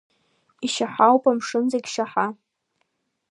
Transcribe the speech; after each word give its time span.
Ишьаҳауп, 0.65 1.23
амшын 1.29 1.65
зегь 1.73 1.89
шьаҳа… 1.93 2.27